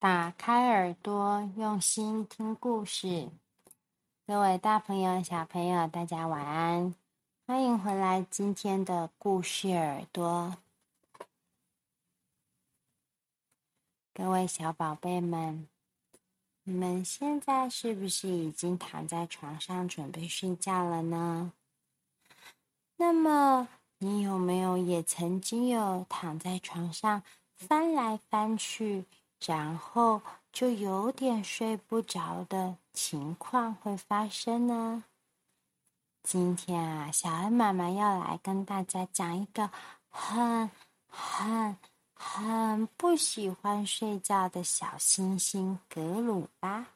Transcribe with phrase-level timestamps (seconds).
[0.00, 3.28] 打开耳朵，用心听故事。
[4.26, 6.94] 各位大朋友、小朋友，大家晚安！
[7.46, 10.56] 欢迎回来今天的故事耳朵。
[14.14, 15.68] 各位小宝贝们，
[16.64, 21.52] 你们现在是不是已经躺在床上准备睡觉了呢？
[22.96, 27.22] 那么，你有没有也曾经有躺在床上
[27.54, 29.04] 翻来翻去？
[29.46, 30.20] 然后
[30.52, 35.04] 就有点睡不着的情况会发生呢。
[36.22, 39.70] 今天啊，小恩妈妈要来跟大家讲一个
[40.10, 40.70] 很、
[41.08, 41.76] 很、
[42.12, 46.86] 很不喜欢睡觉的小星星格鲁拉。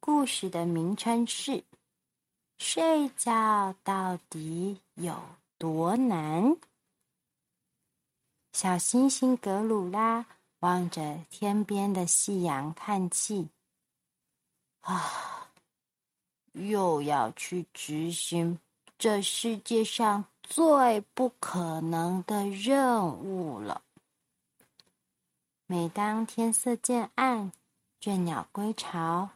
[0.00, 1.52] 故事的名称是
[2.56, 5.20] 《睡觉到底有
[5.58, 6.44] 多难》。
[8.54, 10.24] 小星星格鲁拉。
[10.64, 13.50] 望着天边的夕阳叹气，
[14.80, 15.50] 啊，
[16.52, 18.58] 又要去执行
[18.96, 23.82] 这世界上最不可能的任务了。
[25.66, 27.52] 每当天色渐暗，
[28.00, 29.28] 倦鸟归巢，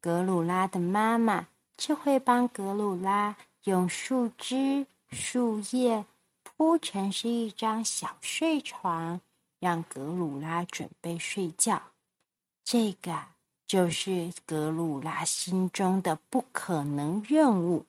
[0.00, 6.06] 格鲁拉的妈妈就会帮格鲁拉用树枝、树叶
[6.42, 9.20] 铺成是一张小睡床。
[9.60, 11.80] 让格鲁拉准备睡觉，
[12.64, 13.26] 这个
[13.66, 17.86] 就是格鲁拉心中的不可能任务。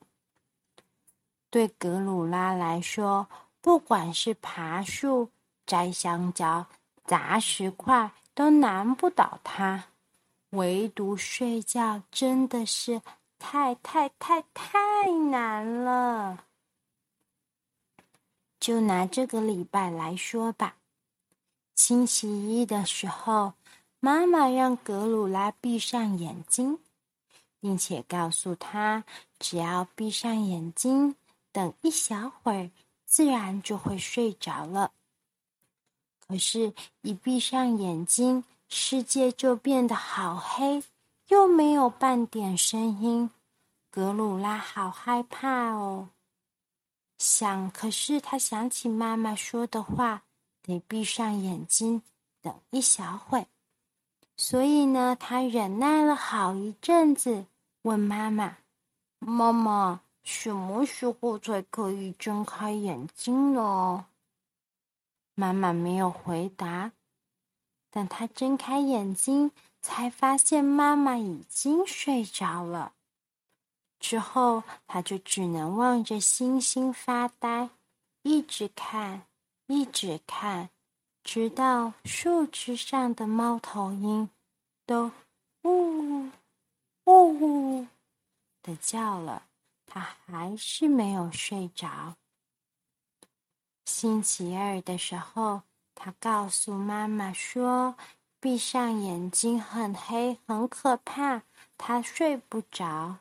[1.50, 3.28] 对格鲁拉来说，
[3.62, 5.32] 不管是爬树、
[5.66, 6.68] 摘香蕉、
[7.06, 9.86] 砸石块，都难不倒他；
[10.52, 13.02] 唯独睡觉，真的是
[13.40, 16.46] 太太太太难了。
[18.60, 20.76] 就拿这个礼拜来说吧。
[21.84, 23.54] 星期一的时候，
[24.00, 26.78] 妈妈让格鲁拉闭上眼睛，
[27.60, 29.04] 并且告诉他，
[29.40, 31.16] 只要闭上眼睛，
[31.52, 32.70] 等一小会儿，
[33.08, 34.92] 自然就会睡着了。
[36.28, 40.84] 可是，一闭上眼睛，世界就变得好黑，
[41.30, 43.32] 又没有半点声音。
[43.90, 46.10] 格鲁拉好害怕哦。
[47.18, 50.22] 想，可是他想起妈妈说的话。
[50.72, 52.02] 得闭上眼睛，
[52.42, 53.46] 等一小会。
[54.38, 57.46] 所以呢，他忍耐了好一阵子，
[57.82, 58.58] 问妈妈
[59.20, 64.06] ：“妈妈，什么时候才可以睁开眼睛呢？”
[65.36, 66.92] 妈妈没有回答。
[67.92, 69.52] 等他睁开眼睛，
[69.82, 72.94] 才发现妈妈已经睡着了。
[74.00, 77.70] 之后，他就只能望着星星发呆，
[78.24, 79.24] 一直看。
[79.72, 80.70] 一直看，
[81.24, 84.30] 直到树枝上的猫头鹰
[84.86, 85.10] 都
[85.62, 86.30] 呜
[87.06, 87.88] 呜呜
[88.62, 89.48] 的叫了，
[89.86, 92.18] 他还是没有睡着。
[93.86, 95.62] 星期二的时候，
[95.96, 97.96] 他告诉妈妈说
[98.42, 101.44] ：“闭上眼睛很黑，很可怕，
[101.78, 103.20] 他睡不着。”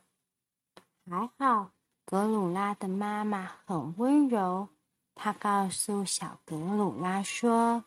[1.06, 1.70] 还好，
[2.04, 4.68] 格鲁拉的妈妈很温柔。
[5.14, 7.84] 他告诉小格鲁拉说：“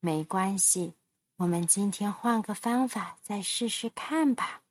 [0.00, 0.94] 没关系，
[1.36, 4.62] 我们今天换个方法再试试看吧。”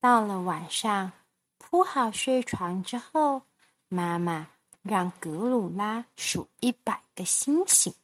[0.00, 1.12] 到了晚上，
[1.58, 3.42] 铺好睡床之后，
[3.88, 4.48] 妈妈
[4.82, 7.94] 让格鲁拉数一百个星星。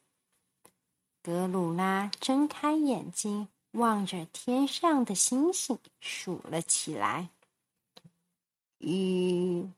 [1.21, 7.29] 格鲁拉睁开眼睛，望着天上的星星，数了起来：
[8.79, 9.71] 一、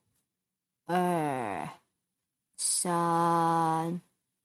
[0.86, 1.70] 二。
[2.58, 4.02] 三、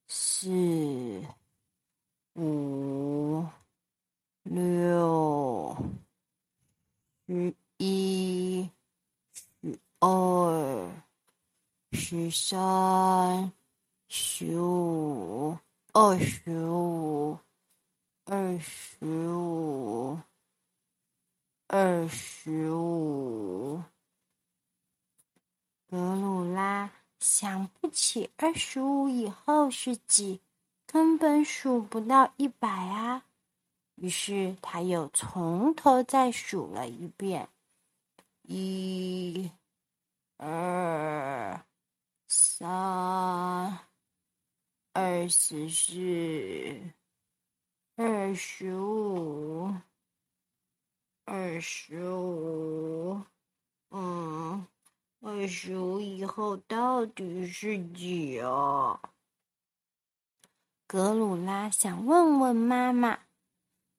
[0.09, 1.25] 四、
[2.35, 3.47] 五、
[4.43, 5.77] 六、
[7.27, 8.69] 十一、
[9.63, 10.93] 十二、
[11.93, 13.53] 十三、
[14.09, 15.57] 十五、
[15.93, 17.39] 二十五、
[18.25, 20.19] 二十五、
[21.69, 23.81] 二十五，
[25.89, 26.91] 格鲁拉。
[27.21, 30.41] 想不起二十五以后是几，
[30.87, 33.25] 根本数不到一百啊！
[33.97, 37.49] 于是他又从头再数了一遍：
[38.43, 39.51] 一、
[40.39, 41.63] 二、
[42.27, 43.79] 三、
[44.95, 46.81] 二十四、
[47.97, 49.75] 二十五、
[51.27, 53.23] 二十五，
[55.23, 58.99] 二十五以后到底是几啊？
[60.87, 63.19] 格鲁拉想问问妈妈，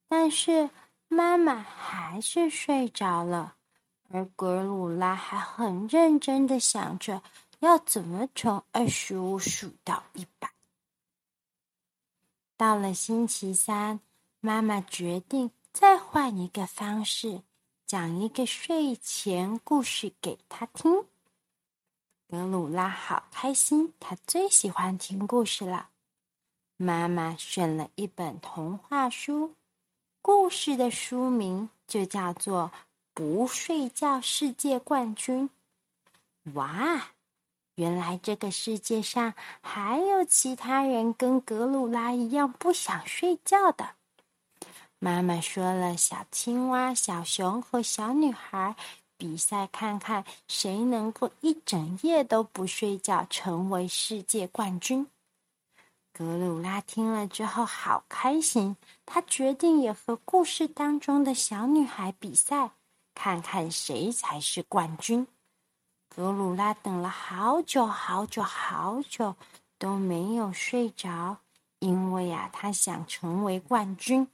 [0.08, 0.72] 但是
[1.08, 3.56] 妈妈还是睡着了，
[4.10, 7.22] 而格鲁拉还很认真的想着
[7.60, 10.52] 要怎么从二十五数到一百。
[12.58, 14.00] 到了星期三，
[14.40, 17.44] 妈妈决定再换一个方式，
[17.86, 21.06] 讲一个睡前故事给他听。
[22.32, 25.90] 格鲁拉好开心，他最喜欢听故事了。
[26.78, 29.54] 妈妈选了一本童话书，
[30.22, 32.72] 故事的书名就叫做
[33.14, 35.50] 《不睡觉世界冠军》。
[36.54, 37.10] 哇，
[37.76, 43.96] 原来这个世界上还有其他人跟格鲁拉一样不想睡觉的。
[45.00, 48.78] 妈妈说了，小青蛙、小熊和小女孩
[49.22, 55.06] 比赛，看看谁能够一整夜都不睡觉，成为世界冠军。
[56.12, 58.76] 格鲁拉听了之后好开心，
[59.06, 62.72] 他决定也和故事当中的小女孩比赛，
[63.14, 65.28] 看看谁才是冠军。
[66.10, 69.36] 格鲁拉等了好久好久好久
[69.78, 71.38] 都没有睡着，
[71.78, 74.28] 因为呀，他想成为冠军。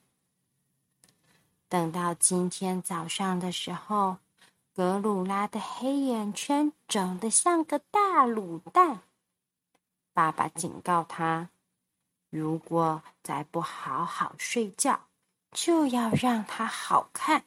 [1.67, 4.19] 等到今天早上的时候，
[4.77, 8.99] 格鲁拉的黑眼圈肿得像个大卤蛋。
[10.13, 11.49] 爸爸警告他。
[12.29, 15.07] 如果再不好好睡觉，
[15.51, 17.45] 就要让他好看。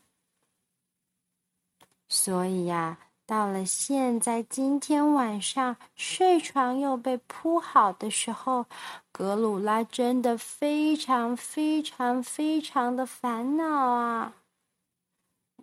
[2.09, 8.67] 所以呀，到了现在今天晚上睡床又被铺好的时候，
[9.13, 14.35] 格鲁拉真的非常非常非常的烦恼啊！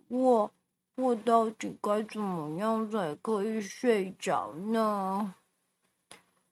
[0.08, 0.50] 我
[1.00, 5.32] 我到底该怎么样才可以睡着呢？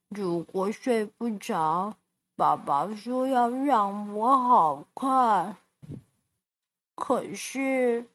[0.08, 1.96] 如果睡不着，
[2.36, 5.56] 爸爸说要让我好看，
[6.94, 8.06] 可是，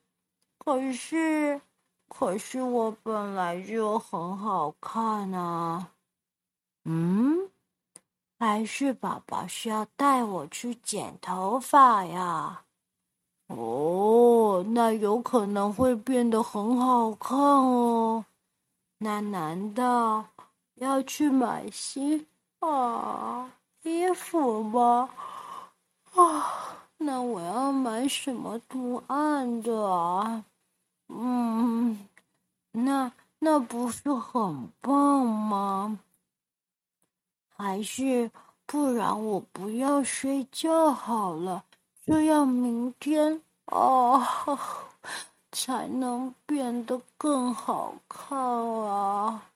[0.57, 1.59] 可是，
[2.07, 5.91] 可是我本来就很好看啊！
[6.85, 7.49] 嗯，
[8.39, 12.63] 还是爸爸需要带我去剪头发呀？
[13.47, 14.20] 哦，
[14.63, 18.25] 那有可能会变得很好看哦。
[18.99, 20.25] 那难道
[20.75, 22.25] 要去买新
[22.59, 23.51] 啊？
[23.83, 25.09] 衣服吧，
[26.13, 30.45] 啊，那我要买什么图案的啊？
[31.07, 32.07] 嗯，
[32.71, 35.99] 那那不是很棒吗？
[37.57, 38.29] 还是
[38.67, 41.63] 不然我不要睡觉好了，
[42.05, 44.21] 这样明天哦
[45.51, 49.51] 才能变得更好看啊！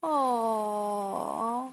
[0.00, 1.72] 哦。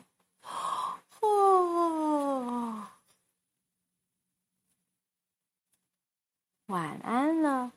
[6.68, 7.72] 晚安了，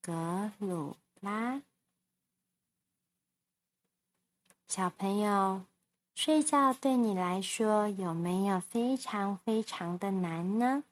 [0.00, 1.60] 格鲁拉。
[4.68, 5.64] 小朋友，
[6.14, 10.84] 睡觉对你来说有没有非常非常的难呢？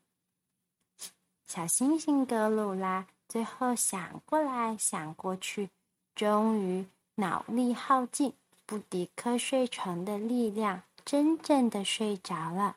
[1.49, 5.71] 小星星格鲁拉最后想过来想过去，
[6.15, 8.35] 终于脑力耗尽，
[8.67, 12.77] 不敌瞌睡虫的力量，真正的睡着了。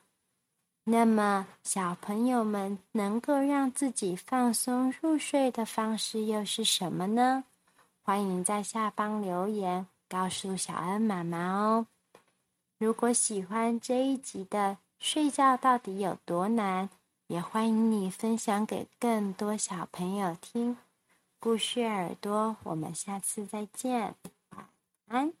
[0.84, 7.44] 那么，小朋友们能够让自己放松入睡的方式又是什么呢？
[8.02, 11.86] 欢迎在下方留言告诉小恩妈妈哦。
[12.78, 16.88] 如果喜欢这一集的睡觉到底有多难，
[17.32, 20.76] 也欢迎你分享给更多小朋友听。
[21.40, 24.14] 故事耳朵，我们下次再见，
[24.50, 24.68] 晚
[25.06, 25.32] 安。